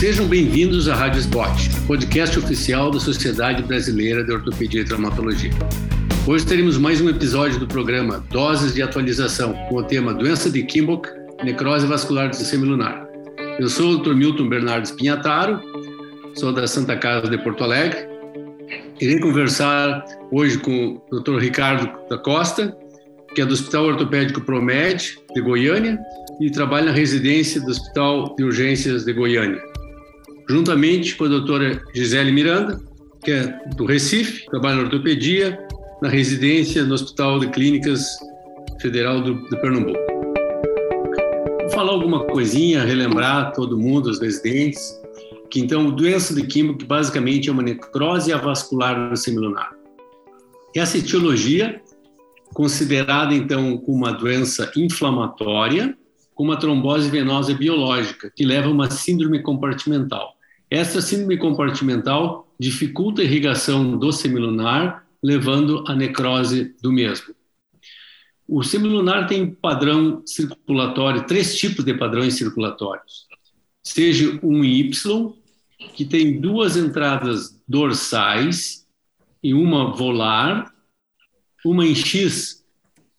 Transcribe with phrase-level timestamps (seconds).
[0.00, 1.52] Sejam bem-vindos à Rádio Spot,
[1.86, 5.50] podcast oficial da Sociedade Brasileira de Ortopedia e Traumatologia.
[6.26, 10.62] Hoje teremos mais um episódio do programa Doses de Atualização, com o tema Doença de
[10.62, 11.06] Kimbok,
[11.44, 13.06] Necrose Vascular do Sistema Lunar.
[13.58, 14.14] Eu sou o Dr.
[14.14, 15.60] Milton Bernardes Pinhataro,
[16.34, 18.08] sou da Santa Casa de Porto Alegre.
[19.02, 21.36] Irei conversar hoje com o Dr.
[21.36, 22.74] Ricardo da Costa,
[23.34, 25.98] que é do Hospital Ortopédico Promed, de Goiânia,
[26.40, 29.69] e trabalha na residência do Hospital de Urgências de Goiânia
[30.50, 32.80] juntamente com a doutora Gisele Miranda,
[33.24, 33.46] que é
[33.76, 35.58] do Recife, trabalha na ortopedia,
[36.02, 38.04] na residência no Hospital de Clínicas
[38.80, 39.98] Federal do, de Pernambuco.
[41.60, 44.98] Vou falar alguma coisinha, relembrar todo mundo, os residentes,
[45.48, 49.70] que então doença de químico que basicamente é uma necrose avascular no semilunar.
[50.74, 51.80] Essa etiologia,
[52.52, 55.96] considerada então como uma doença inflamatória,
[56.34, 60.39] com uma trombose venosa biológica, que leva a uma síndrome compartimental.
[60.70, 67.34] Essa síndrome compartimental dificulta a irrigação do semilunar, levando à necrose do mesmo.
[68.46, 73.26] O semilunar tem padrão circulatório, três tipos de padrões circulatórios.
[73.82, 75.32] Seja um Y,
[75.94, 78.86] que tem duas entradas dorsais
[79.42, 80.72] e uma volar,
[81.64, 82.64] uma em X,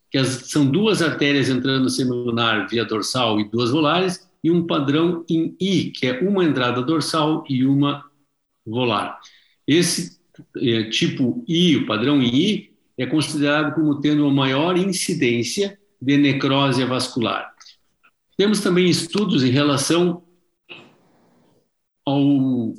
[0.10, 5.23] que são duas artérias entrando no semilunar via dorsal e duas volares, e um padrão
[5.30, 8.03] em I, que é uma entrada dorsal e uma
[8.66, 9.20] volar.
[9.67, 10.20] Esse
[10.58, 16.17] é, tipo I, o padrão em I, é considerado como tendo uma maior incidência de
[16.17, 17.52] necrose vascular.
[18.38, 20.23] Temos também estudos em relação
[22.06, 22.73] ao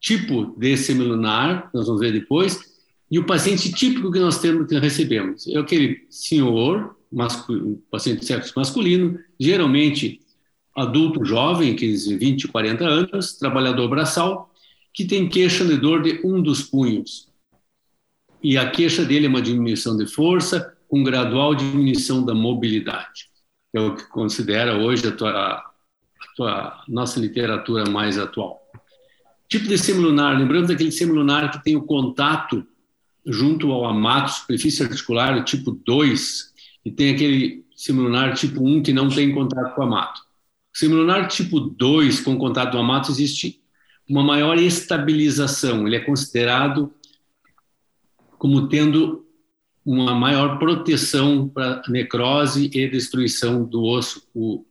[0.00, 2.74] tipo de semilunar, nós vamos ver depois,
[3.10, 6.96] e o paciente típico que nós temos que recebemos é aquele senhor,
[7.90, 10.20] paciente de sexo masculino, geralmente
[10.74, 14.52] adulto jovem, 15, 20, 40 anos, trabalhador braçal,
[14.92, 17.28] que tem queixa de dor de um dos punhos.
[18.42, 23.28] E a queixa dele é uma diminuição de força com gradual diminuição da mobilidade.
[23.72, 25.64] É o que considera hoje a, tua, a
[26.36, 28.60] tua, nossa literatura mais atual.
[29.48, 32.66] Tipo de semilunar, lembrando daquele semilunar que tem o contato
[33.26, 36.52] junto ao amato, superfície articular, tipo 2,
[36.84, 40.20] e tem aquele semilunar tipo 1 que não tem contato com o amato.
[40.74, 43.62] Semilunar tipo 2 com contato amato existe
[44.08, 46.92] uma maior estabilização, ele é considerado
[48.36, 49.24] como tendo
[49.84, 54.26] uma maior proteção para necrose e destruição do osso.
[54.34, 54.64] O,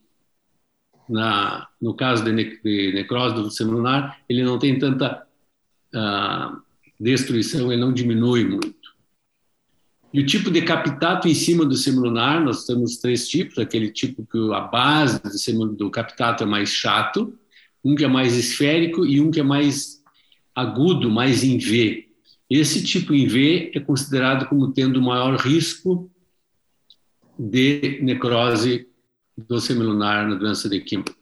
[1.07, 5.25] na, no caso de, ne, de, necrose do semilunar, ele não tem tanta
[5.93, 6.61] uh,
[6.99, 8.82] destruição, ele não diminui muito.
[10.13, 14.23] E o tipo de captato em cima do semilunar, nós temos três tipos, aquele tipo
[14.25, 17.33] que a base do, do captato é mais chato,
[17.83, 20.03] um que é mais esférico e um que é mais
[20.53, 22.07] agudo, mais em V.
[22.47, 26.11] Esse tipo em V é considerado como tendo maior risco
[27.37, 28.87] de necrose
[29.35, 31.15] do semilunar na doença de Kimball.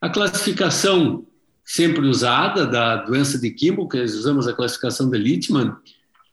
[0.00, 1.26] A classificação
[1.64, 5.74] sempre usada da doença de Kimball, que usamos a classificação de Littmann,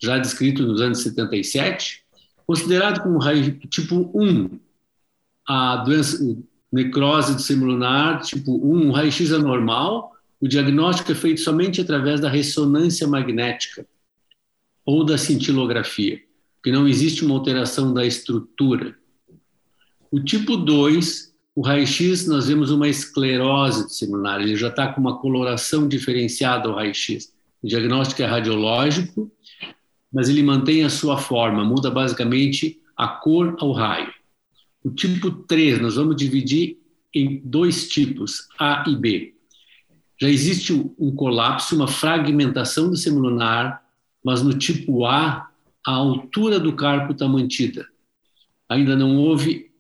[0.04, 2.04] já descrito nos anos 77,
[2.46, 3.20] considerado como
[3.70, 4.60] tipo 1,
[5.48, 6.38] a doença
[6.70, 10.12] necrose do semilunar tipo 1, um raio-x anormal,
[10.42, 13.86] o diagnóstico é feito somente através da ressonância magnética
[14.86, 16.22] ou da cintilografia,
[16.56, 18.98] porque não existe uma alteração da estrutura.
[20.12, 25.18] O tipo 2, o raio-x, nós vemos uma esclerose semilunar, ele já está com uma
[25.18, 27.32] coloração diferenciada ao raio-x.
[27.62, 29.32] O diagnóstico é radiológico,
[30.14, 34.14] mas ele mantém a sua forma, muda basicamente a cor ao raio.
[34.84, 36.78] O tipo 3, nós vamos dividir
[37.14, 39.34] em dois tipos, A e B.
[40.22, 43.84] Já existe um colapso, uma fragmentação do semilunar,
[44.24, 45.50] mas no tipo A,
[45.86, 47.88] a altura do carpo está mantida.
[48.70, 49.72] Ainda não houve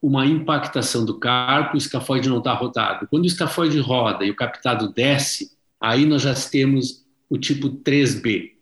[0.00, 3.08] uma impactação do carpo, o escafoide não está rodado.
[3.08, 8.57] Quando o escafoide roda e o captado desce, aí nós já temos o tipo 3B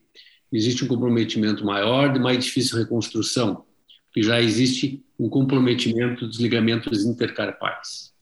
[0.56, 3.64] existe um comprometimento maior, de mais difícil reconstrução,
[4.12, 8.12] que já existe um comprometimento dos ligamentos intercarpais.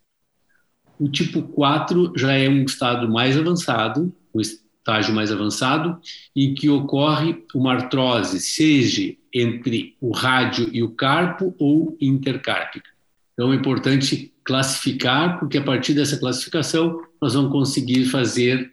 [0.99, 5.99] O tipo 4 já é um estado mais avançado, um estágio mais avançado,
[6.35, 12.91] em que ocorre uma artrose, seja entre o rádio e o carpo ou intercárpica.
[13.33, 18.73] Então é importante classificar, porque a partir dessa classificação nós vamos conseguir fazer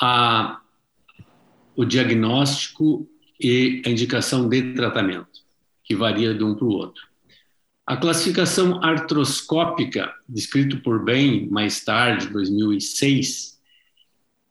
[0.00, 0.61] a
[1.76, 3.08] o diagnóstico
[3.40, 5.40] e a indicação de tratamento,
[5.84, 7.02] que varia de um para o outro.
[7.86, 13.60] A classificação artroscópica, descrito por Bain mais tarde, 2006,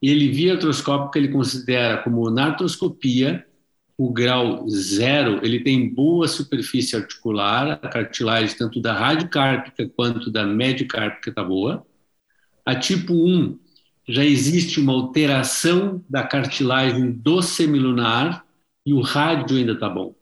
[0.01, 3.45] ele via artroscópica ele considera como na artroscopia
[3.97, 10.43] o grau zero, ele tem boa superfície articular, a cartilagem tanto da radiocárpica quanto da
[10.43, 11.85] mediocárpica está boa.
[12.65, 13.59] A tipo 1,
[14.11, 18.45] já existe uma alteração da cartilagem do semilunar
[18.85, 20.13] e o rádio ainda está bom.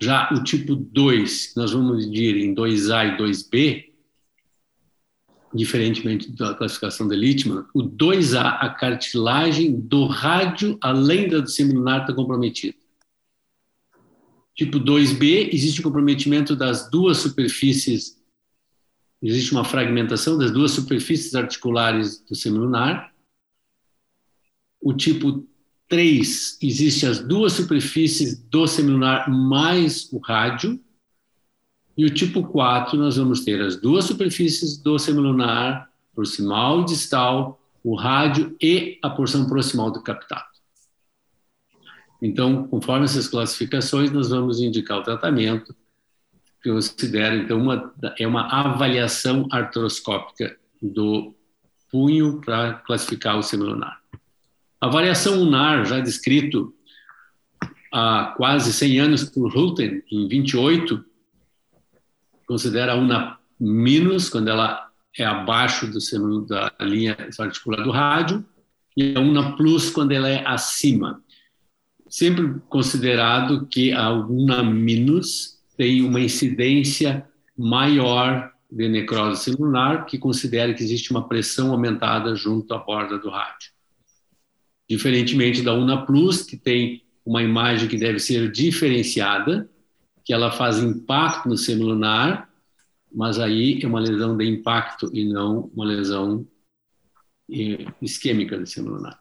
[0.00, 3.92] Já o tipo 2, nós vamos dividir em 2A e 2B,
[5.54, 12.00] diferentemente da classificação de Littmann, o 2A, a cartilagem do rádio, além da do semilunar,
[12.00, 12.76] está comprometida.
[14.56, 18.21] Tipo 2B, existe o comprometimento das duas superfícies,
[19.22, 23.14] existe uma fragmentação das duas superfícies articulares do semilunar.
[24.80, 25.46] O tipo
[25.88, 30.80] 3, existe as duas superfícies do semilunar mais o rádio.
[31.96, 37.60] E o tipo 4, nós vamos ter as duas superfícies do semilunar, proximal e distal,
[37.84, 40.46] o rádio e a porção proximal do captado.
[42.20, 45.74] Então, conforme essas classificações, nós vamos indicar o tratamento,
[46.62, 51.34] que eu considero, então, uma, é uma avaliação artroscópica do
[51.90, 54.00] punho para classificar o semilunar.
[54.80, 56.74] A variação lunar, já descrito
[57.92, 61.04] há quase 100 anos por Houghton, em 28,
[62.46, 68.44] considera a una minus, quando ela é abaixo do, da linha articular do rádio,
[68.96, 71.22] e a una plus, quando ela é acima.
[72.08, 80.72] Sempre considerado que a una minus tem uma incidência maior de necrose celular, que considera
[80.72, 83.72] que existe uma pressão aumentada junto à borda do rádio
[84.92, 89.66] diferentemente da Una Plus, que tem uma imagem que deve ser diferenciada,
[90.22, 92.50] que ela faz impacto no semilunar,
[93.10, 96.46] mas aí é uma lesão de impacto e não uma lesão
[97.50, 99.18] eh, isquêmica do semilunar.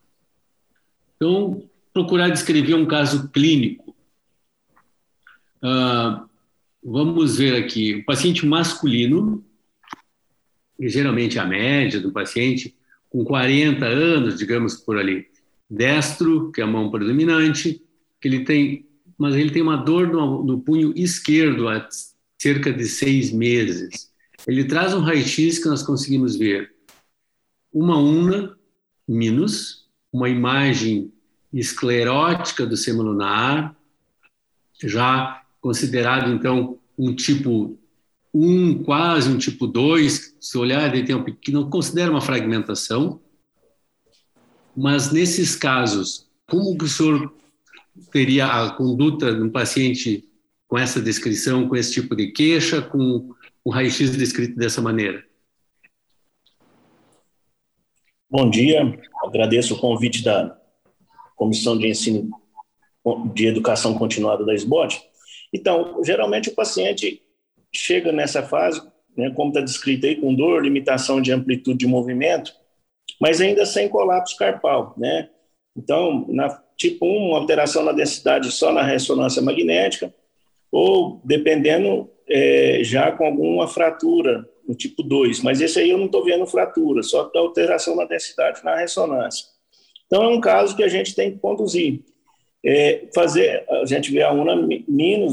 [1.16, 3.96] Então, procurar descrever um caso clínico.
[5.64, 6.28] Uh,
[6.84, 9.44] vamos ver aqui, o paciente masculino,
[10.80, 12.76] geralmente a média do paciente,
[13.10, 15.28] com 40 anos, digamos por ali,
[15.70, 17.82] destro, que é a mão predominante,
[18.20, 18.86] que ele tem,
[19.18, 21.88] mas ele tem uma dor no, no punho esquerdo há
[22.40, 24.12] cerca de seis meses.
[24.48, 26.74] Ele traz um raio-x que nós conseguimos ver
[27.72, 28.58] uma una
[29.08, 31.12] minus, uma imagem
[31.54, 33.76] esclerótica do semilunar,
[34.84, 37.80] já considerado então um tipo
[38.34, 43.22] 1, quase um tipo 2, se olhar, ele tem um pequeno, considera uma fragmentação,
[44.76, 47.34] mas nesses casos, como o senhor
[48.12, 50.28] teria a conduta de um paciente
[50.68, 55.24] com essa descrição, com esse tipo de queixa, com o raio-x descrito dessa maneira?
[58.30, 60.58] Bom dia, agradeço o convite da
[61.36, 62.30] Comissão de Ensino
[63.34, 65.11] de Educação Continuada da SBOT.
[65.54, 67.22] Então, geralmente o paciente
[67.74, 68.82] chega nessa fase,
[69.16, 72.54] né, como está descrito aí, com dor, limitação de amplitude de movimento,
[73.20, 75.30] mas ainda sem colapso carpal, né?
[75.76, 80.14] Então, na tipo 1, uma alteração na densidade só na ressonância magnética,
[80.72, 86.06] ou dependendo é, já com alguma fratura no tipo 2, mas esse aí eu não
[86.06, 89.46] estou vendo fratura, só da alteração na densidade na ressonância.
[90.08, 92.04] Então, é um caso que a gente tem que conduzir.
[92.64, 94.56] É, fazer, a gente vê a UNA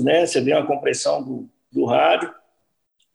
[0.02, 0.26] né?
[0.26, 2.32] Você vê uma compressão do, do rádio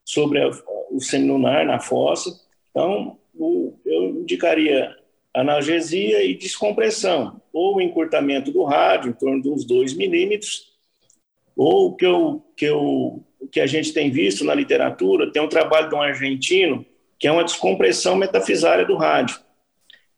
[0.04, 0.50] sobre a,
[0.90, 2.30] o semilunar na fossa.
[2.70, 4.94] Então, o, eu indicaria
[5.34, 10.72] analgesia e descompressão, ou encurtamento do rádio, em torno de uns 2 milímetros,
[11.56, 15.88] ou que, eu, que, eu, que a gente tem visto na literatura, tem um trabalho
[15.88, 16.86] de um argentino,
[17.18, 19.38] que é uma descompressão metafisária do rádio.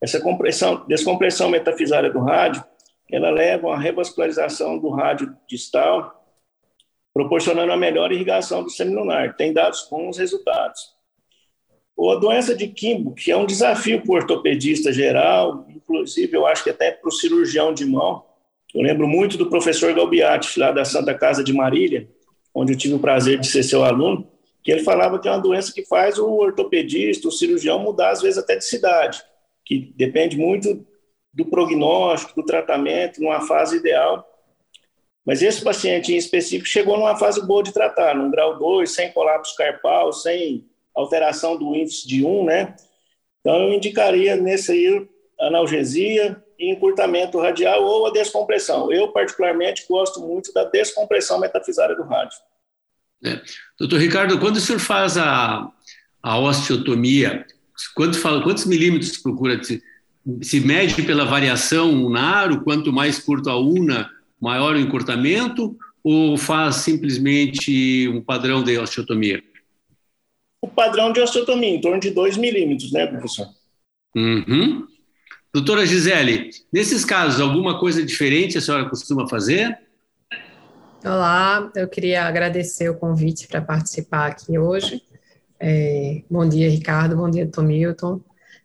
[0.00, 2.62] Essa compressão, descompressão metafisária do rádio,
[3.10, 6.24] ela leva a revascularização do rádio distal,
[7.14, 9.36] proporcionando a melhor irrigação do semilunar.
[9.36, 10.94] Tem dados bons resultados.
[11.96, 16.46] Ou a doença de Kimbo, que é um desafio para o ortopedista geral, inclusive eu
[16.46, 18.24] acho que até para o cirurgião de mão.
[18.74, 22.06] Eu lembro muito do professor Galbiati, lá da Santa Casa de Marília,
[22.54, 24.28] onde eu tive o prazer de ser seu aluno,
[24.62, 28.20] que ele falava que é uma doença que faz o ortopedista, o cirurgião mudar, às
[28.20, 29.22] vezes, até de cidade,
[29.64, 30.84] que depende muito
[31.36, 34.26] do prognóstico, do tratamento, numa fase ideal.
[35.24, 39.12] Mas esse paciente em específico chegou numa fase boa de tratar, num grau 2, sem
[39.12, 40.64] colapso carpal, sem
[40.94, 42.74] alteração do índice de 1, né?
[43.40, 45.06] Então, eu indicaria nesse aí
[45.38, 48.90] analgesia e encurtamento radial ou a descompressão.
[48.90, 52.38] Eu, particularmente, gosto muito da descompressão metafisária do rádio.
[53.22, 53.42] É.
[53.78, 55.70] Doutor Ricardo, quando o senhor faz a,
[56.22, 57.44] a osteotomia,
[57.94, 59.62] quanto fala, quantos milímetros procura?
[59.62, 59.82] Se,
[60.42, 66.36] se mede pela variação unar, o quanto mais curto a una, maior o encurtamento, ou
[66.36, 69.42] faz simplesmente um padrão de osteotomia?
[70.60, 73.48] O padrão de osteotomia, em torno de 2 milímetros, né, professor?
[74.16, 74.86] Uhum.
[75.52, 79.78] Doutora Gisele, nesses casos, alguma coisa diferente a senhora costuma fazer?
[81.04, 85.02] Olá, eu queria agradecer o convite para participar aqui hoje.
[85.58, 88.20] É, bom dia, Ricardo, bom dia, Tom Milton.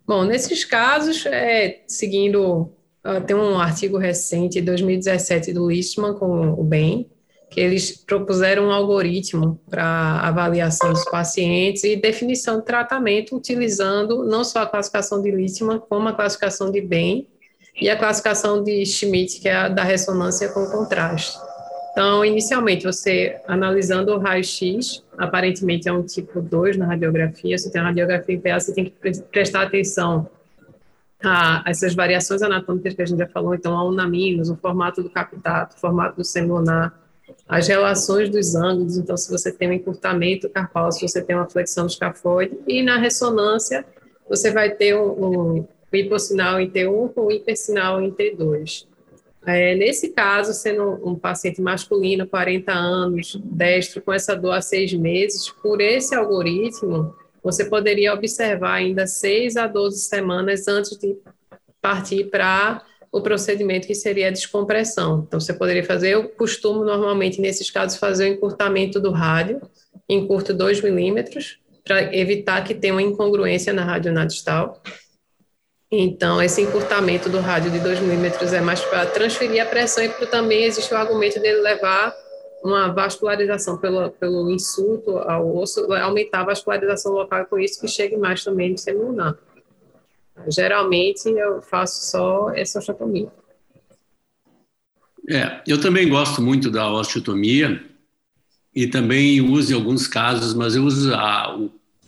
[0.05, 2.72] Bom, nesses casos, é, seguindo,
[3.05, 7.10] uh, tem um artigo recente, 2017, do Listman com o BEM,
[7.51, 14.43] que eles propuseram um algoritmo para avaliação dos pacientes e definição de tratamento utilizando não
[14.43, 17.27] só a classificação de Littman, como a classificação de BEM
[17.79, 21.38] e a classificação de Schmidt, que é a da ressonância com contraste.
[21.91, 27.81] Então, inicialmente, você analisando o raio-x, aparentemente é um tipo 2 na radiografia, se tem
[27.81, 30.29] uma radiografia em PA, você tem que prestar atenção
[31.24, 35.10] a essas variações anatômicas que a gente já falou, então, a unaminos, o formato do
[35.10, 36.93] captato, o formato do semilunar,
[37.48, 41.50] as relações dos ângulos, então se você tem um encurtamento carpal, se você tem uma
[41.50, 43.86] flexão do escafoide, e na ressonância
[44.27, 48.86] você vai ter um, um hipossinal em T1 com hipersinal em T2.
[49.45, 54.93] É, nesse caso, sendo um paciente masculino, 40 anos, destro, com essa dor há seis
[54.93, 61.17] meses, por esse algoritmo, você poderia observar ainda 6 a 12 semanas antes de
[61.81, 65.25] partir para o procedimento que seria a descompressão.
[65.27, 69.60] Então, você poderia fazer, eu costumo normalmente, nesses casos, fazer o encurtamento do rádio,
[70.07, 74.81] encurto 2 milímetros, para evitar que tenha uma incongruência na rádio nadistal.
[75.91, 80.10] Então, esse encurtamento do rádio de 2 milímetros é mais para transferir a pressão e
[80.27, 82.15] também existe o argumento dele levar
[82.63, 88.15] uma vascularização pelo, pelo insulto ao osso, aumentar a vascularização local, com isso que chegue
[88.15, 89.36] mais também no semilunar.
[90.48, 93.29] Geralmente eu faço só essa osteotomia.
[95.29, 97.83] É, eu também gosto muito da osteotomia
[98.74, 101.57] e também uso em alguns casos, mas eu uso a,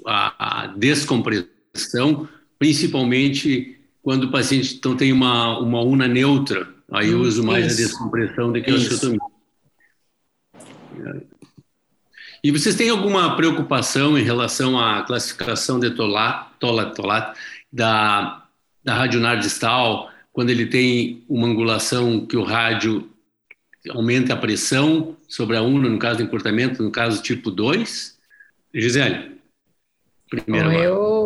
[0.05, 7.43] a, descompressão, principalmente quando o paciente então, tem uma, uma una neutra, aí eu uso
[7.43, 7.73] mais Isso.
[7.73, 9.19] a descompressão do que a osteotomia.
[12.43, 17.37] E vocês têm alguma preocupação em relação à classificação de tolat, tolat, tolat
[17.71, 18.45] da,
[18.83, 23.09] da radionar distal, quando ele tem uma angulação que o rádio
[23.89, 28.17] aumenta a pressão sobre a una, no caso do encurtamento, no caso tipo 2?
[28.73, 29.37] Gisele,
[30.29, 30.69] primeiro.
[30.69, 31.22] Bom, eu,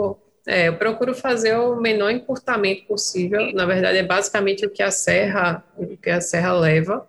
[0.48, 3.52] é, eu procuro fazer o menor encurtamento possível.
[3.54, 7.06] Na verdade, é basicamente o que a serra, o que a serra leva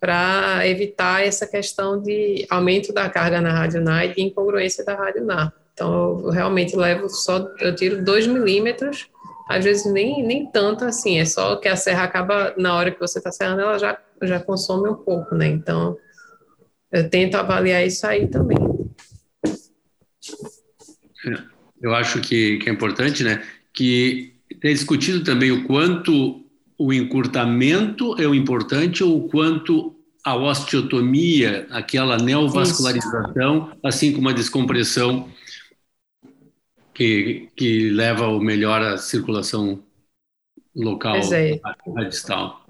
[0.00, 5.54] para evitar essa questão de aumento da carga na radionar e de incongruência da radionar.
[5.72, 9.08] Então, eu realmente levo só, eu tiro 2 milímetros,
[9.48, 13.00] às vezes nem, nem tanto assim, é só que a serra acaba, na hora que
[13.00, 15.46] você está serrando, ela já, já consome um pouco, né?
[15.46, 15.96] Então,
[16.92, 18.58] eu tento avaliar isso aí também.
[21.84, 23.44] Eu acho que, que é importante, né?
[23.70, 26.42] Que tem discutido também o quanto
[26.78, 33.78] o encurtamento é o importante ou o quanto a osteotomia, aquela neovascularização, Isso.
[33.84, 35.28] assim como a descompressão,
[36.94, 39.84] que, que leva ao melhor a circulação
[40.74, 41.60] local é.
[42.08, 42.64] distal.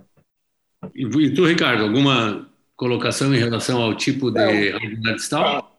[0.92, 5.73] E, e tu, Ricardo, alguma colocação em relação ao tipo de radicalidade distal?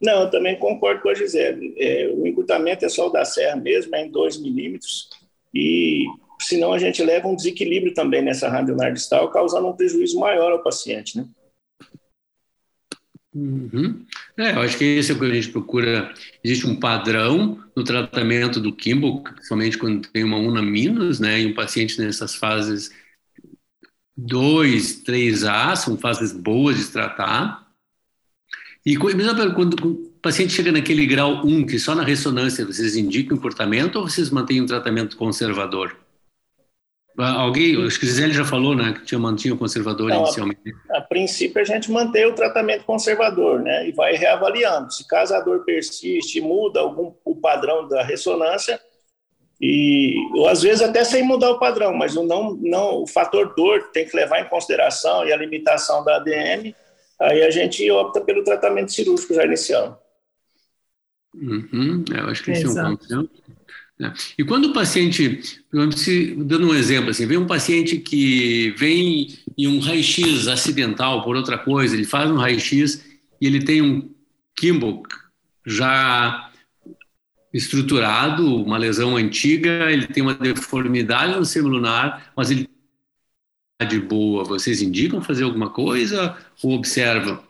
[0.00, 1.74] Não, eu também concordo com a Gisele.
[1.78, 5.08] É, o encurtamento é só o da serra mesmo, é em 2 milímetros,
[5.54, 6.04] e
[6.40, 10.62] senão a gente leva um desequilíbrio também nessa radionar distal, causando um prejuízo maior ao
[10.62, 11.26] paciente, né?
[13.34, 14.06] Uhum.
[14.36, 16.14] É, eu acho que esse é o que a gente procura.
[16.42, 21.46] Existe um padrão no tratamento do Kimball, somente quando tem uma una minus, né, e
[21.46, 22.90] um paciente nessas fases
[24.16, 27.63] 2, 3A, são fases boas de tratar.
[28.84, 33.36] E mesmo quando o paciente chega naquele grau 1, que só na ressonância vocês indicam
[33.36, 35.96] comportamento ou vocês mantêm um tratamento conservador?
[37.16, 40.74] Alguém, acho que Gisele já falou, né, que tinha mantinha o conservador Não, inicialmente.
[40.90, 44.92] A, a, princípio, a gente mantém o tratamento conservador, né, e vai reavaliando.
[44.92, 48.80] Se caso a dor persiste, muda algum, o padrão da ressonância,
[49.60, 53.54] e ou às vezes até sem mudar o padrão, mas o, não, não, o fator
[53.54, 56.74] dor tem que levar em consideração e a limitação da ADM,
[57.24, 60.00] aí a gente opta pelo tratamento cirúrgico já inicial.
[61.34, 63.06] Uhum, eu acho que esse é um ponto.
[63.08, 63.28] Né?
[63.98, 64.12] Né?
[64.36, 65.40] E quando o paciente,
[65.72, 71.58] dando um exemplo, assim, vem um paciente que vem em um raio-x acidental por outra
[71.58, 73.04] coisa, ele faz um raio-x
[73.40, 74.12] e ele tem um
[74.56, 75.02] Kimball
[75.66, 76.50] já
[77.52, 82.68] estruturado, uma lesão antiga, ele tem uma deformidade no sêmio lunar, mas ele
[83.84, 87.40] de boa, vocês indicam fazer alguma coisa ou observam?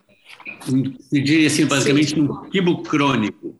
[0.67, 2.23] Eu diria assim, basicamente Sim.
[2.23, 3.57] um quibo crônico.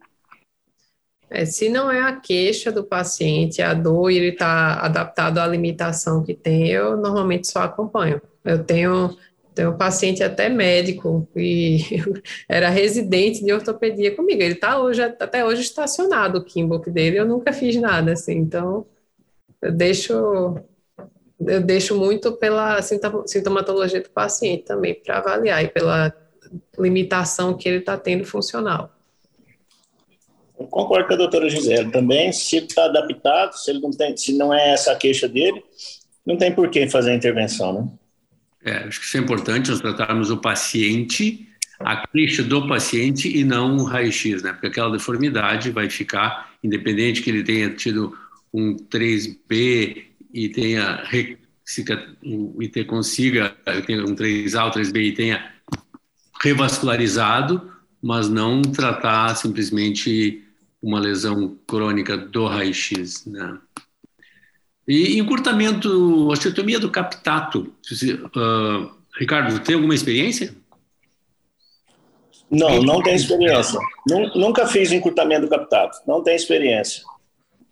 [1.29, 5.47] É, se não é a queixa do paciente, a dor e ele está adaptado à
[5.47, 8.21] limitação que tem, eu normalmente só acompanho.
[8.43, 9.17] Eu tenho,
[9.53, 11.79] tenho um paciente até médico e
[12.47, 14.41] era residente de ortopedia comigo.
[14.41, 18.85] Ele está hoje, até hoje estacionado o Kimball dele, eu nunca fiz nada assim, então
[19.61, 20.59] eu deixo
[21.47, 26.13] eu deixo muito pela sintomatologia do paciente também para avaliar e pela
[26.77, 28.91] limitação que ele está tendo funcional.
[30.57, 32.31] Eu concordo com a doutora Gisele também.
[32.31, 35.63] Se ele está adaptado, se, ele não tem, se não é essa a queixa dele,
[36.25, 37.89] não tem por que fazer a intervenção, né?
[38.63, 41.47] É, acho que isso é importante, nós tratarmos o paciente,
[41.79, 44.53] a queixa do paciente e não o raio-x, né?
[44.53, 48.17] Porque aquela deformidade vai ficar, independente que ele tenha tido
[48.51, 51.01] um 3B e tenha
[52.59, 53.55] e ter, consiga
[53.87, 55.51] ter um 3A ou 3B e tenha
[56.43, 57.71] revascularizado,
[58.03, 60.43] mas não tratar simplesmente
[60.81, 63.57] uma lesão crônica do raio-x, né?
[64.87, 67.73] E encurtamento, osteotomia do captato.
[67.91, 70.53] Uh, Ricardo, tem alguma experiência?
[72.51, 73.79] Não, não tenho experiência.
[74.35, 77.03] Nunca fiz encurtamento do captato, não tenho experiência.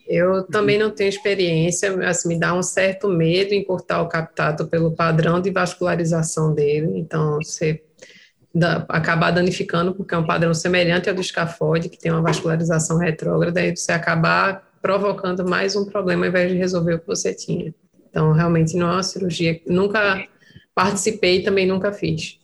[0.07, 4.67] Eu também não tenho experiência, assim, me dá um certo medo em cortar o captato
[4.67, 7.81] pelo padrão de vascularização dele, então você
[8.89, 13.61] acabar danificando, porque é um padrão semelhante ao do escafoide, que tem uma vascularização retrógrada,
[13.61, 17.73] e você acabar provocando mais um problema ao invés de resolver o que você tinha.
[18.09, 20.27] Então, realmente não é uma cirurgia, nunca
[20.75, 22.37] participei e também nunca fiz.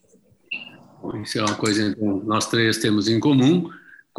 [1.21, 3.69] Isso é uma coisa que nós três temos em comum,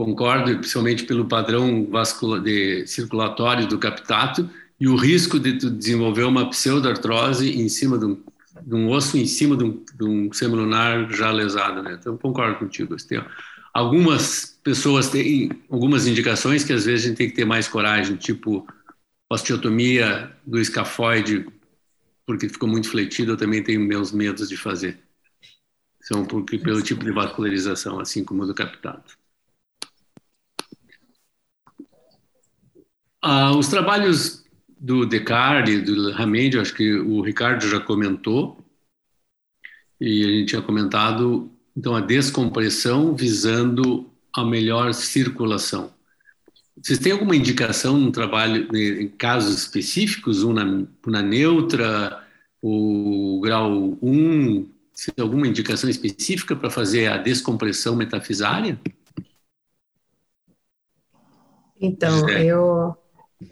[0.04, 4.48] concordo, principalmente pelo padrão vascular, de, circulatório do captato
[4.80, 8.22] e o risco de tu desenvolver uma pseudoartrose em cima de um,
[8.62, 11.98] de um osso, em cima de um, de um semilunar já lesado, né?
[12.00, 12.96] Então, concordo contigo.
[13.74, 18.16] Algumas pessoas têm algumas indicações que às vezes a gente tem que ter mais coragem,
[18.16, 18.66] tipo
[19.30, 21.46] osteotomia do escafoide,
[22.24, 24.98] porque ficou muito fletido, eu também tenho meus medos de fazer.
[26.00, 29.19] São porque, pelo tipo de vascularização, assim como do captato.
[33.22, 34.44] Ah, os trabalhos
[34.78, 38.64] do Descartes do Hamed, acho que o Ricardo já comentou,
[40.00, 45.92] e a gente tinha comentado, então, a descompressão visando a melhor circulação.
[46.82, 52.26] Vocês têm alguma indicação no trabalho, em casos específicos, uma, uma neutra,
[52.62, 58.80] o grau 1, se tem alguma indicação específica para fazer a descompressão metafisária?
[61.78, 62.96] Então, eu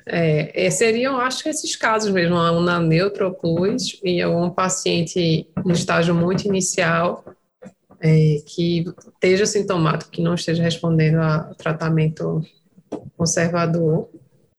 [0.07, 5.73] é, é, seriam, acho que esses casos mesmo, uma neutra plus e um paciente no
[5.73, 7.25] estágio muito inicial
[8.01, 12.43] é, que esteja sintomático, que não esteja respondendo a tratamento
[13.17, 14.09] conservador.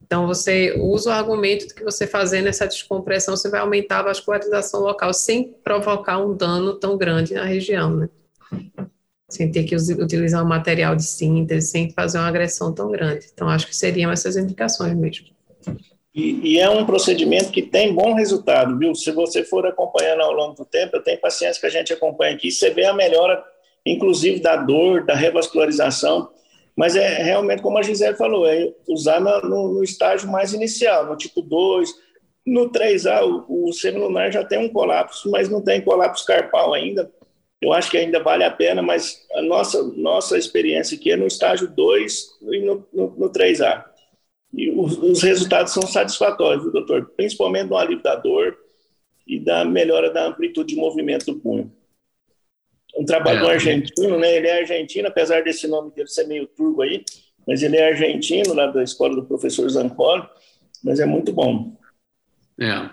[0.04, 4.04] Então, você usa o argumento de que você fazendo essa descompressão, você vai aumentar a
[4.04, 8.10] vascularização local sem provocar um dano tão grande na região, né?
[9.30, 13.28] Sem ter que utilizar um material de síntese, sem fazer uma agressão tão grande.
[13.32, 15.28] Então, acho que seriam essas indicações mesmo.
[16.14, 18.96] E, e, é um procedimento que tem bom resultado, viu?
[18.96, 22.34] Se você for acompanhando ao longo do tempo, eu tenho pacientes que a gente acompanha
[22.34, 23.42] aqui, você vê a melhora,
[23.86, 26.30] inclusive da dor, da revascularização,
[26.76, 31.06] mas é realmente, como a Gisele falou, é usar no, no, no estágio mais inicial,
[31.06, 31.90] no tipo 2,
[32.46, 37.12] no 3A, o, o semilunar já tem um colapso, mas não tem colapso carpal ainda,
[37.62, 41.28] eu acho que ainda vale a pena, mas a nossa, nossa experiência aqui é no
[41.28, 43.84] estágio 2 e no, no, no 3A.
[44.54, 47.12] E os, os, resultados são satisfatórios, viu, doutor?
[47.16, 48.58] Principalmente no alívio da dor
[49.28, 51.72] e da melhora da amplitude de movimento do punho.
[52.98, 54.38] Um trabalho é, argentino, né?
[54.38, 57.04] Ele é argentino, apesar desse nome dele ser meio turbo aí,
[57.46, 60.28] mas ele é argentino, lá da escola do professor Zancoli,
[60.84, 61.78] mas é muito bom.
[62.60, 62.90] É,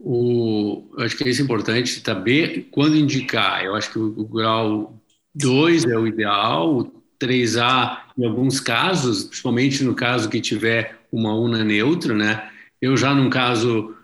[0.00, 3.64] o, acho que é isso importante saber quando indicar.
[3.64, 5.00] Eu acho que o, o grau
[5.34, 11.34] 2 é o ideal, o 3A, em alguns casos, principalmente no caso que tiver uma
[11.34, 12.48] UNA neutra, né?
[12.80, 13.94] Eu já num caso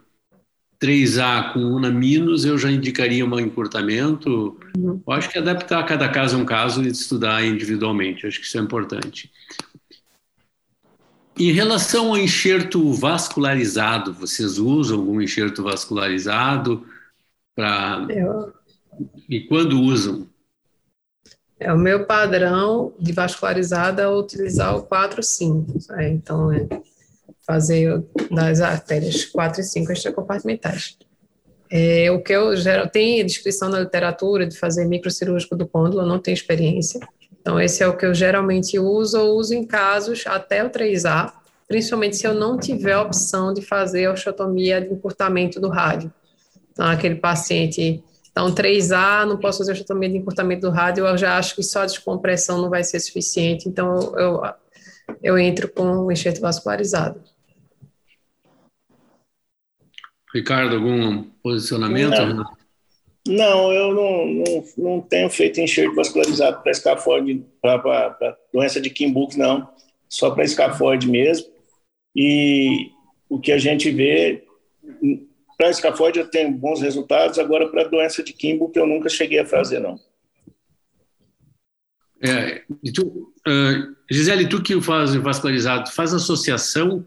[0.82, 4.58] 3A com UNA minus, eu já indicaria um encurtamento.
[4.76, 5.00] Uhum.
[5.06, 8.46] Eu acho que adaptar cada caso a um caso e estudar individualmente, eu acho que
[8.46, 9.30] isso é importante.
[11.36, 16.86] Em relação ao enxerto vascularizado, vocês usam algum enxerto vascularizado
[17.54, 18.52] para Eu...
[19.28, 20.28] e quando usam?
[21.58, 25.78] É, o meu padrão de vascularizada é utilizar o 4, 5.
[25.98, 26.68] É, então, é
[27.46, 30.96] fazer das artérias 4 e 5 extracompartimentais.
[31.70, 36.06] É, o que eu gero, tem descrição na literatura de fazer microcirúrgico do côndilo, eu
[36.06, 37.00] não tenho experiência.
[37.44, 41.30] Então, esse é o que eu geralmente uso, ou uso em casos até o 3A,
[41.68, 46.10] principalmente se eu não tiver a opção de fazer a osteotomia de encurtamento do rádio.
[46.72, 51.18] Então, aquele paciente, então 3A, não posso fazer a osteotomia de encurtamento do rádio, eu
[51.18, 54.42] já acho que só a descompressão não vai ser suficiente, então eu,
[55.22, 57.20] eu entro com o enxerto vascularizado.
[60.34, 62.24] Ricardo, algum posicionamento?
[62.24, 62.56] Não,
[63.26, 69.38] não eu não, não, não, tenho feito enxerto vascularizado para escafoide, para doença de Kimbuk,
[69.38, 69.68] não.
[70.08, 71.46] Só para escafoide mesmo.
[72.14, 72.90] E
[73.28, 74.44] o que a gente vê,
[75.56, 79.46] para escafoide eu tenho bons resultados, agora para doença de Kimbuk eu nunca cheguei a
[79.46, 79.98] fazer, não.
[82.22, 82.62] É,
[82.94, 87.04] tu, uh, Gisele, tu que faz vascularizado, faz associação,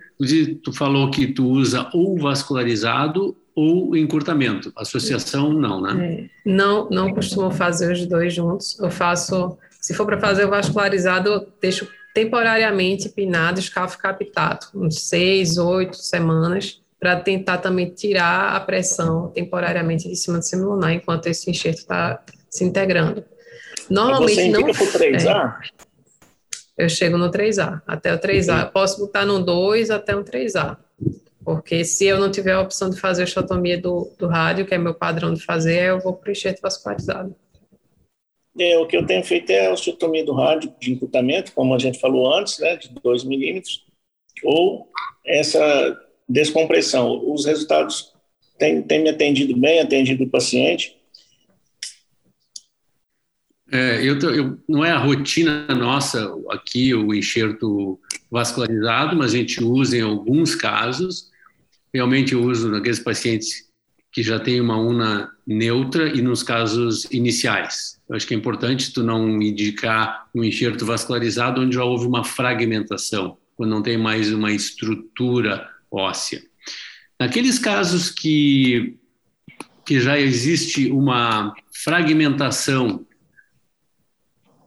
[0.64, 4.72] tu falou que tu usa ou vascularizado ou encurtamento.
[4.76, 6.06] Associação não, né?
[6.06, 8.80] É, não, não costumo fazer os dois juntos.
[8.80, 15.02] Eu faço, se for para fazer o vascularizado, eu deixo temporariamente pinado escafo captato, uns
[15.02, 21.28] seis, oito semanas, para tentar também tirar a pressão temporariamente de cima do semilunar, enquanto
[21.28, 23.24] esse enxerto está se integrando.
[23.90, 24.62] Normalmente você não.
[24.62, 25.56] Por 3A?
[26.78, 28.66] É, eu chego no 3A, até o 3A.
[28.66, 28.72] Uhum.
[28.72, 30.78] Posso botar no 2 até o 3A.
[31.44, 34.76] Porque se eu não tiver a opção de fazer a osteotomia do, do rádio, que
[34.76, 37.34] é meu padrão de fazer, eu vou para o enxerto vascularizado.
[38.60, 41.80] É, o que eu tenho feito é a osteotomia do rádio de encurtamento, como a
[41.80, 43.86] gente falou antes, né, de 2 milímetros,
[44.44, 44.90] ou
[45.26, 45.98] essa
[46.28, 47.32] descompressão.
[47.32, 48.14] Os resultados
[48.58, 50.97] têm, têm me atendido bem, atendido o paciente,
[53.72, 58.00] é, eu, eu, não é a rotina nossa aqui o enxerto
[58.32, 61.30] vascularizado, mas a gente usa em alguns casos.
[61.94, 63.68] Realmente eu uso naqueles pacientes
[64.12, 68.00] que já têm uma una neutra e nos casos iniciais.
[68.10, 72.24] Eu acho que é importante tu não indicar um enxerto vascularizado onde já houve uma
[72.24, 76.42] fragmentação, quando não tem mais uma estrutura óssea.
[77.20, 78.98] Naqueles casos que,
[79.86, 81.54] que já existe uma
[81.84, 83.06] fragmentação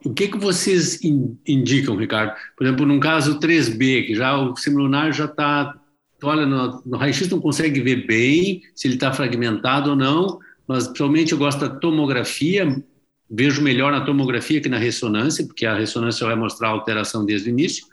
[0.04, 1.00] o que, que vocês
[1.46, 2.34] indicam, Ricardo?
[2.56, 5.74] Por exemplo, num caso 3B, que já o semilunar já está.
[6.22, 10.84] Olha, no, no raio-x não consegue ver bem se ele está fragmentado ou não, mas
[10.84, 12.82] principalmente eu gosto da tomografia,
[13.30, 17.48] vejo melhor na tomografia que na ressonância, porque a ressonância vai mostrar a alteração desde
[17.48, 17.86] o início,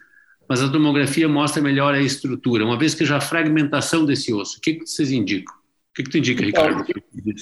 [0.48, 2.66] mas a tomografia mostra melhor a estrutura.
[2.66, 5.54] Uma vez que já há fragmentação desse osso, o que, que vocês indicam?
[5.54, 6.86] O que, que tu indica, então, Ricardo?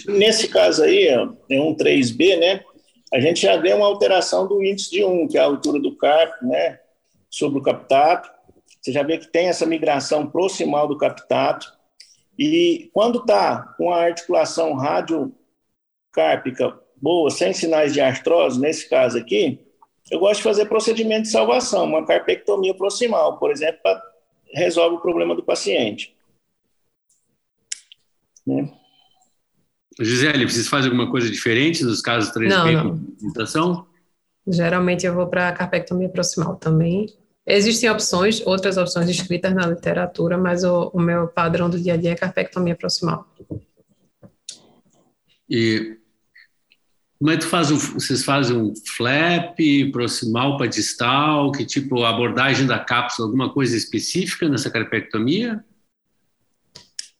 [0.07, 2.61] Nesse caso aí, é um 3B, né?
[3.15, 5.95] A gente já vê uma alteração do índice de 1, que é a altura do
[5.95, 6.81] carpo, né,
[7.29, 8.29] sobre o captato.
[8.81, 11.65] Você já vê que tem essa migração proximal do captato.
[12.37, 19.65] E quando está com a articulação radiocárpica boa, sem sinais de artrose, nesse caso aqui,
[20.11, 24.03] eu gosto de fazer procedimento de salvação, uma carpectomia proximal, por exemplo, para
[24.53, 26.13] resolve o problema do paciente.
[28.45, 28.69] Né?
[29.99, 33.01] Gisele, vocês fazem alguma coisa diferente nos casos 3B não, não.
[34.47, 37.13] Geralmente eu vou para a carpectomia proximal também.
[37.47, 41.97] Existem opções, outras opções escritas na literatura, mas o, o meu padrão do dia a
[41.97, 43.27] dia é carpectomia proximal.
[45.49, 45.97] E
[47.19, 49.57] como é que faz um, vocês fazem um flap
[49.91, 51.51] proximal para distal?
[51.51, 55.63] Que tipo, abordagem da cápsula, alguma coisa específica nessa carpectomia?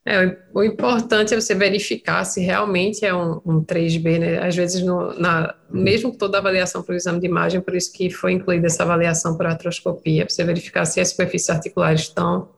[0.07, 4.37] É, o importante é você verificar se realmente é um, um 3B, né?
[4.37, 7.91] Às vezes, no, na, mesmo toda a avaliação para o exame de imagem, por isso
[7.91, 12.49] que foi incluída essa avaliação por artroscopia, para você verificar se as superfícies articulares estão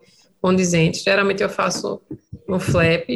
[0.42, 1.04] condizentes.
[1.04, 2.02] Geralmente eu faço
[2.50, 3.08] um flap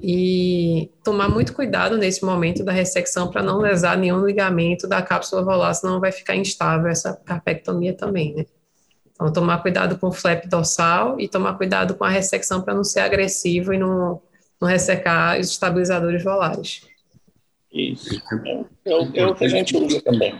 [0.00, 5.42] e tomar muito cuidado nesse momento da ressecção para não lesar nenhum ligamento da cápsula
[5.42, 8.46] volar, senão vai ficar instável essa carpectomia também, né?
[9.16, 12.84] Então, tomar cuidado com o flap dorsal e tomar cuidado com a ressecção para não
[12.84, 14.20] ser agressivo e não,
[14.60, 16.82] não ressecar os estabilizadores volares.
[17.72, 18.22] Isso.
[18.84, 20.38] É, o que a gente usa também.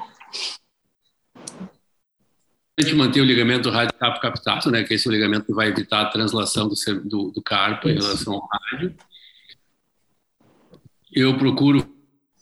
[2.79, 6.03] A gente manter o ligamento rádio-capo captato, né, que é esse ligamento que vai evitar
[6.03, 7.99] a translação do, do, do carpo Isso.
[7.99, 8.95] em relação ao rádio.
[11.11, 11.97] Eu procuro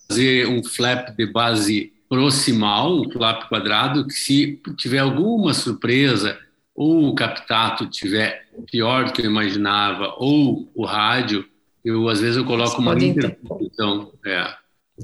[0.08, 6.38] fazer um flap de base proximal, um flap quadrado, que se tiver alguma surpresa,
[6.72, 11.44] ou o captato tiver pior do que eu imaginava, ou o rádio,
[11.84, 14.12] eu às vezes eu coloco uma interposição.
[14.24, 14.54] É.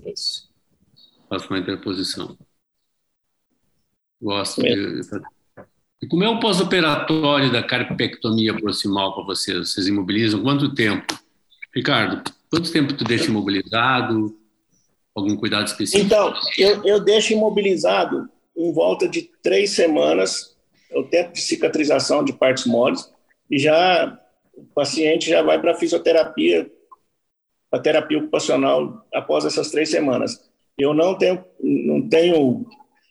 [0.07, 0.49] Isso.
[1.29, 2.39] Faço uma interposição.
[4.23, 4.63] Gosto.
[4.63, 5.01] De...
[6.03, 9.69] E como é o pós-operatório da carpectomia proximal para vocês?
[9.69, 11.19] Vocês imobilizam quanto tempo?
[11.75, 14.40] Ricardo, quanto tempo tu deixa imobilizado?
[15.15, 16.05] Algum cuidado específico?
[16.05, 20.57] Então, eu, eu deixo imobilizado em volta de três semanas,
[20.93, 23.11] o tempo de cicatrização de partes moles,
[23.51, 24.19] e já
[24.55, 26.71] o paciente já vai para fisioterapia,
[27.73, 30.51] a terapia ocupacional após essas três semanas.
[30.79, 32.67] Eu não tenho, não tenho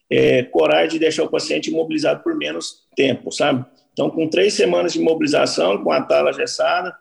[0.10, 3.66] é, coragem de deixar o paciente imobilizado por menos tempo, sabe?
[3.94, 6.96] Então, com três semanas de imobilização, com a tala gessada,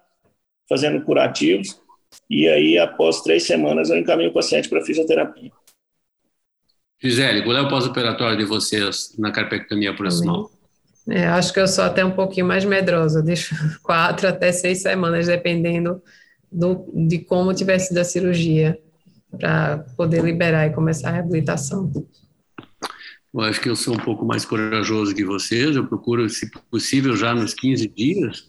[0.68, 1.80] fazendo curativos,
[2.28, 5.50] e aí, após três semanas, eu encaminho o paciente para fisioterapia.
[7.00, 10.50] Gisele, qual é o pós-operatório de vocês na carpectomia proximal?
[11.08, 15.26] É, acho que eu sou até um pouquinho mais medrosa, deixo quatro até seis semanas,
[15.26, 16.02] dependendo
[16.50, 18.78] do, de como tiver sido a cirurgia,
[19.30, 21.90] para poder liberar e começar a reabilitação.
[23.32, 27.16] Eu acho que eu sou um pouco mais corajoso que vocês, eu procuro, se possível,
[27.16, 28.44] já nos 15 dias,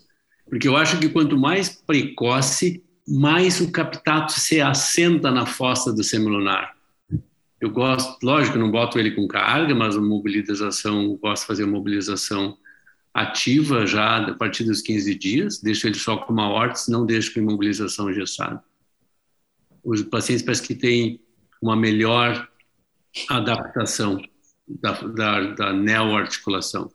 [0.50, 6.04] porque eu acho que quanto mais precoce, mais o captato se assenta na fossa do
[6.04, 6.76] semilunar.
[7.60, 11.68] Eu gosto, lógico, não boto ele com carga, mas a mobilização, gosto de fazer a
[11.68, 12.58] mobilização
[13.14, 17.34] ativa já a partir dos 15 dias, deixo ele só com uma órtese, não deixo
[17.34, 18.64] com imobilização engessada.
[19.84, 21.20] Os pacientes parece que têm
[21.62, 22.48] uma melhor
[23.28, 24.22] adaptação
[24.68, 26.92] da, da, da neoarticulação.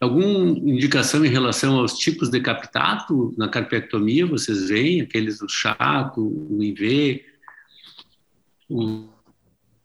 [0.00, 4.24] Alguma indicação em relação aos tipos de captato na carpectomia?
[4.24, 7.22] Vocês veem aqueles do chato, o IV,
[8.70, 9.08] o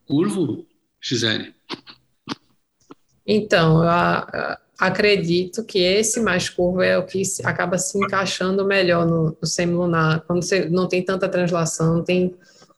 [0.05, 0.65] curvo,
[1.01, 1.53] Gisele?
[3.27, 3.89] Então, eu
[4.79, 10.23] acredito que esse mais curvo é o que acaba se encaixando melhor no, no semilunar.
[10.25, 12.33] Quando você não tem tanta translação, tem,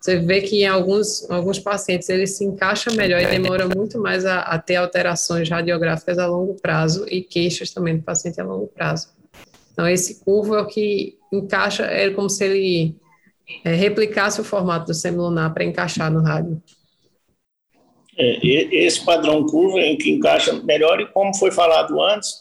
[0.07, 4.25] você vê que em alguns, alguns pacientes ele se encaixa melhor e demora muito mais
[4.25, 8.67] a, a ter alterações radiográficas a longo prazo e queixas também do paciente a longo
[8.67, 9.09] prazo.
[9.73, 12.95] Então, esse curvo é o que encaixa, é como se ele
[13.65, 16.61] é, replicasse o formato do semilunar para encaixar no rádio.
[18.17, 22.33] É, esse padrão curva em que encaixa melhor e como foi falado antes,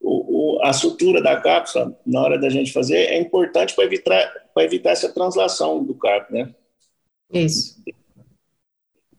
[0.00, 4.32] o, o, a sutura da cápsula, na hora da gente fazer, é importante para evitar,
[4.54, 6.54] para evitar essa translação do carpo, né?
[7.32, 7.76] Isso.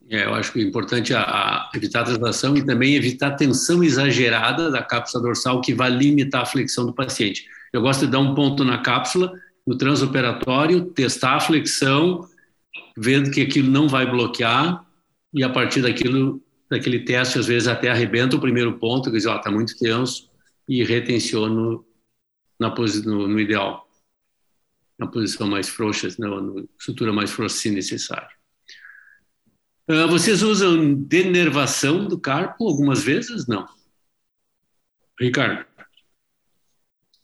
[0.10, 3.36] É, eu acho que é importante a, a evitar a translação e também evitar a
[3.36, 7.46] tensão exagerada da cápsula dorsal, que vai limitar a flexão do paciente.
[7.74, 9.34] Eu gosto de dar um ponto na cápsula,
[9.66, 12.26] no transoperatório, testar a flexão,
[12.98, 14.86] vendo que aquilo não vai bloquear,
[15.34, 16.42] e a partir daquilo,
[16.72, 20.30] daquele teste, às vezes até arrebenta o primeiro ponto, quer dizer, está muito tenso,
[20.70, 21.86] e retenciono
[22.60, 22.74] na
[23.06, 23.87] no, no, ideal,
[24.98, 26.28] na posição mais frouxa, na,
[26.78, 28.36] estrutura mais frouxa, se necessário.
[29.90, 33.48] Uh, vocês usam denervação do carpo algumas vezes?
[33.48, 33.66] Não.
[35.20, 35.66] Ricardo?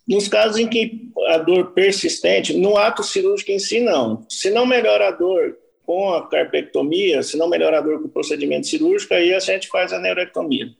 [0.07, 4.25] Nos casos em que a dor persistente, no ato cirúrgico em si, não.
[4.29, 8.11] Se não melhora a dor com a carpectomia, se não melhorar a dor com o
[8.11, 10.73] procedimento cirúrgico, aí a gente faz a neurectomia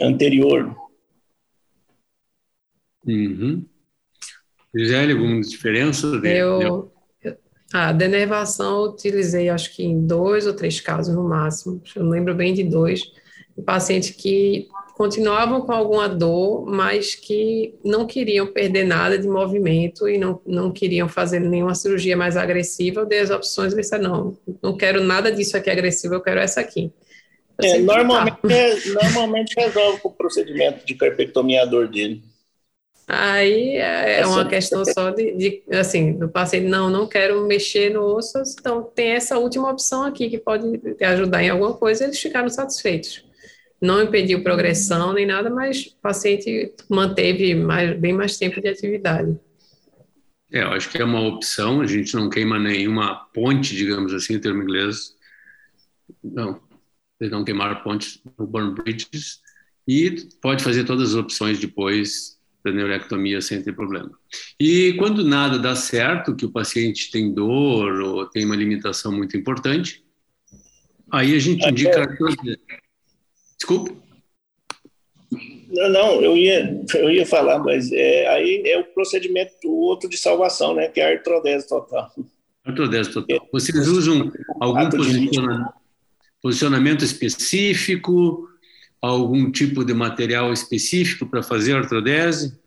[0.00, 0.76] anterior.
[3.04, 3.64] Uhum.
[4.76, 6.20] Gisele, alguma diferença?
[6.20, 6.92] De, eu,
[7.72, 12.34] a denervação eu utilizei acho que em dois ou três casos no máximo, eu lembro
[12.34, 13.02] bem de dois,
[13.56, 20.08] um paciente que continuavam com alguma dor, mas que não queriam perder nada de movimento
[20.08, 23.98] e não, não queriam fazer nenhuma cirurgia mais agressiva, eu dei as opções e disse,
[23.98, 26.90] não, não quero nada disso aqui agressivo, eu quero essa aqui.
[27.62, 32.22] É, normalmente, é, normalmente resolve com o procedimento de carpectomia a dor dele.
[33.08, 37.90] Aí é, é uma questão só de, de, assim, do paciente, não, não quero mexer
[37.90, 42.18] no osso, então tem essa última opção aqui que pode ajudar em alguma coisa eles
[42.18, 43.26] ficaram satisfeitos
[43.80, 49.38] não impediu progressão nem nada, mas o paciente manteve mais, bem mais tempo de atividade.
[50.50, 54.34] É, eu acho que é uma opção, a gente não queima nenhuma ponte, digamos assim,
[54.34, 55.14] em termo inglês.
[56.22, 56.60] Não,
[57.20, 59.40] não queimar pontes no burn bridges
[59.86, 62.35] e pode fazer todas as opções depois
[62.66, 64.10] da neurectomia sem ter problema.
[64.58, 69.36] E quando nada dá certo, que o paciente tem dor ou tem uma limitação muito
[69.36, 70.04] importante,
[71.10, 72.06] aí a gente indica
[73.56, 73.94] Desculpa.
[75.68, 80.16] Não, não, eu ia, eu ia falar, mas é, aí é o procedimento outro de
[80.16, 80.88] salvação, né?
[80.88, 82.12] Que é a artrodese total.
[82.64, 83.48] Artrodese total.
[83.52, 85.72] Vocês usam algum posicionamento,
[86.42, 88.48] posicionamento específico,
[89.10, 92.58] algum tipo de material específico para fazer artrodese?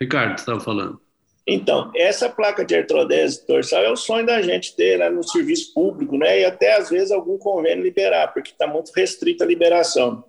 [0.00, 1.00] Ricardo, estava falando.
[1.46, 5.74] Então, essa placa de artrodese dorsal é o sonho da gente ter né, no serviço
[5.74, 6.40] público, né?
[6.40, 10.24] E até às vezes algum convênio liberar, porque está muito restrita a liberação.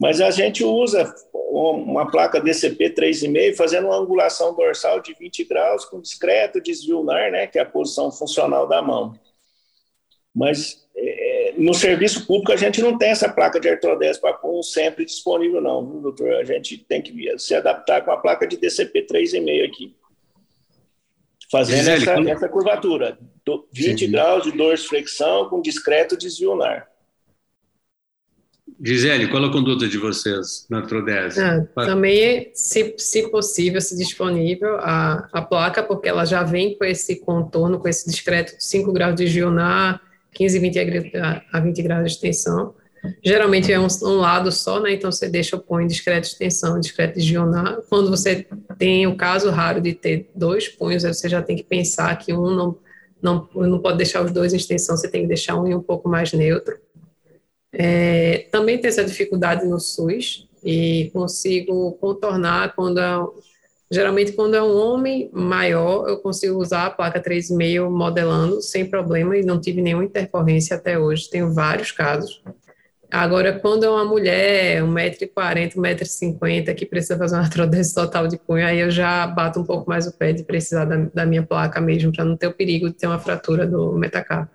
[0.00, 5.84] Mas a gente usa uma placa DCP 3,5 fazendo uma angulação dorsal de 20 graus
[5.84, 7.46] com discreto desvio nar, né?
[7.46, 9.18] Que é a posição funcional da mão.
[10.34, 10.85] Mas
[11.56, 15.60] no serviço público a gente não tem essa placa de artrodese para pôr sempre disponível,
[15.60, 16.34] não, viu, doutor?
[16.34, 19.94] A gente tem que se adaptar com a placa de DCP 3,5 aqui
[21.50, 22.28] fazendo Gisele, essa, quando...
[22.28, 23.18] essa curvatura,
[23.72, 24.10] 20 Sim.
[24.10, 26.88] graus de dorsiflexão com discreto desvio nar.
[28.82, 31.40] Gisele, qual a conduta de vocês na artrodese?
[31.40, 36.84] Ah, também, se, se possível, se disponível, a, a placa, porque ela já vem com
[36.84, 40.02] esse contorno, com esse discreto 5 graus de desvio nar,
[40.36, 40.78] 15, 20
[41.52, 42.74] a 20 graus de extensão.
[43.24, 44.92] Geralmente é um, um, lado só, né?
[44.92, 47.78] Então você deixa o punho discreto de extensão, discreto de gionar.
[47.88, 48.46] Quando você
[48.78, 52.50] tem o caso raro de ter dois punhos, você já tem que pensar que um
[52.50, 52.78] não,
[53.22, 56.08] não, não pode deixar os dois em extensão, você tem que deixar um um pouco
[56.08, 56.78] mais neutro.
[57.72, 62.98] É, também tem essa dificuldade no SUS e consigo contornar quando
[63.90, 69.36] geralmente quando é um homem maior, eu consigo usar a placa 3,5 modelando sem problema
[69.36, 71.30] e não tive nenhuma intercorrência até hoje.
[71.30, 72.42] Tenho vários casos.
[73.10, 78.66] Agora, quando é uma mulher, 1,40m, 1,50m, que precisa fazer uma artrodese total de punho,
[78.66, 81.80] aí eu já bato um pouco mais o pé de precisar da, da minha placa
[81.80, 84.50] mesmo, para não ter o perigo de ter uma fratura do metacarpo.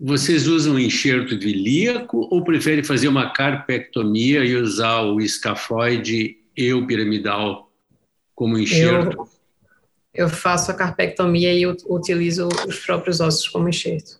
[0.00, 6.84] Vocês usam enxerto ilíaco ou preferem fazer uma carpectomia e usar o escafoide e o
[6.84, 7.70] piramidal
[8.34, 9.16] como enxerto?
[10.12, 14.18] Eu, eu faço a carpectomia e utilizo os próprios ossos como enxerto.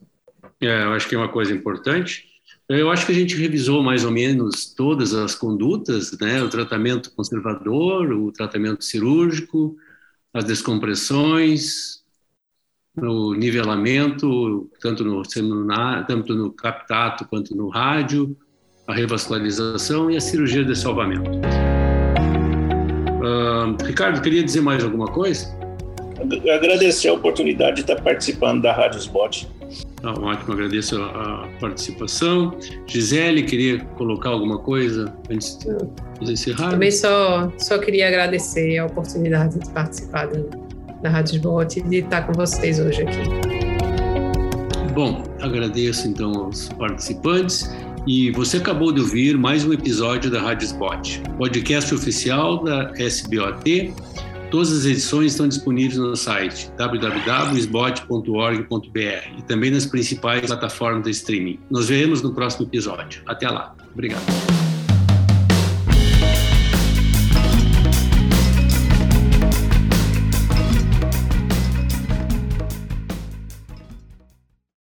[0.60, 2.26] É, eu acho que é uma coisa importante.
[2.68, 6.40] Eu acho que a gente revisou mais ou menos todas as condutas, né?
[6.42, 9.76] O tratamento conservador, o tratamento cirúrgico,
[10.32, 12.04] as descompressões,
[12.96, 18.36] o nivelamento, tanto no tanto no captato quanto no rádio,
[18.86, 21.30] a revascularização e a cirurgia de salvamento.
[23.28, 25.56] Uh, Ricardo, queria dizer mais alguma coisa?
[26.52, 29.46] Agradecer a oportunidade de estar participando da Rádio Spot
[30.00, 32.56] Tá ótimo, agradeço a participação.
[32.86, 35.58] Gisele, queria colocar alguma coisa antes
[36.20, 36.70] de encerrar?
[36.70, 40.28] Também só, só queria agradecer a oportunidade de participar
[41.02, 43.18] da Rádio Spot e de estar com vocês hoje aqui.
[44.94, 47.68] Bom, agradeço então aos participantes.
[48.08, 53.92] E você acabou de ouvir mais um episódio da Rádio Spot, podcast oficial da SBOT
[54.50, 61.58] Todas as edições estão disponíveis no site www.sbot.org.br e também nas principais plataformas de streaming.
[61.68, 63.20] Nos veremos no próximo episódio.
[63.26, 63.74] Até lá.
[63.92, 64.24] Obrigado.